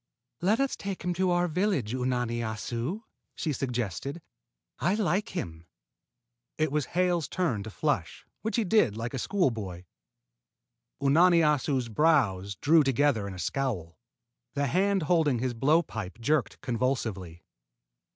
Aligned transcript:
"Let 0.41 0.59
us 0.59 0.75
take 0.75 1.03
him 1.03 1.13
to 1.13 1.29
our 1.29 1.47
village, 1.47 1.93
Unani 1.93 2.39
Assu!" 2.39 3.03
she 3.35 3.53
suggested. 3.53 4.19
"I 4.79 4.95
like 4.95 5.37
him." 5.37 5.67
It 6.57 6.71
was 6.71 6.85
Hale's 6.97 7.27
turn 7.27 7.61
to 7.61 7.69
flush, 7.69 8.25
which 8.41 8.55
he 8.55 8.63
did 8.63 8.97
like 8.97 9.13
a 9.13 9.19
schoolboy. 9.19 9.83
Unani 11.03 11.41
Assu's 11.45 11.87
brows 11.87 12.55
drew 12.55 12.81
together 12.81 13.27
in 13.27 13.35
a 13.35 13.37
scowl. 13.37 13.99
The 14.55 14.65
hand 14.65 15.03
holding 15.03 15.37
his 15.37 15.53
blow 15.53 15.83
pipe 15.83 16.17
jerked 16.19 16.59
convulsively. 16.61 17.43